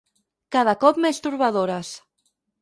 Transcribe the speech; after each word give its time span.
Cada 0.55 0.73
cop 0.83 0.99
més 1.05 1.19
torbadores. 1.27 1.93